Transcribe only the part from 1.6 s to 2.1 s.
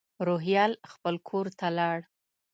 لاړ.